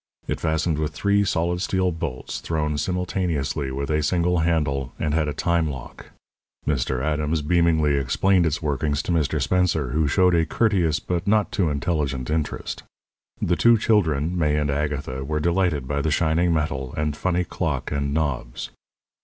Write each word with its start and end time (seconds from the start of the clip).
It 0.27 0.39
fastened 0.39 0.79
with 0.79 0.93
three 0.95 1.23
solid 1.23 1.61
steel 1.61 1.91
bolts 1.91 2.39
thrown 2.39 2.75
simultaneously 2.79 3.69
with 3.69 3.91
a 3.91 4.01
single 4.01 4.39
handle, 4.39 4.93
and 4.97 5.13
had 5.13 5.27
a 5.27 5.31
time 5.33 5.69
lock. 5.69 6.07
Mr. 6.67 7.03
Adams 7.03 7.43
beamingly 7.43 8.01
explained 8.01 8.47
its 8.47 8.63
workings 8.63 9.03
to 9.03 9.11
Mr. 9.11 9.39
Spencer, 9.39 9.89
who 9.89 10.07
showed 10.07 10.33
a 10.33 10.43
courteous 10.47 10.99
but 10.99 11.27
not 11.27 11.51
too 11.51 11.69
intelligent 11.69 12.31
interest. 12.31 12.81
The 13.39 13.55
two 13.55 13.77
children, 13.77 14.35
May 14.35 14.55
and 14.57 14.71
Agatha, 14.71 15.23
were 15.23 15.39
delighted 15.39 15.87
by 15.87 16.01
the 16.01 16.09
shining 16.09 16.51
metal 16.51 16.95
and 16.97 17.15
funny 17.15 17.43
clock 17.43 17.91
and 17.91 18.11
knobs. 18.11 18.71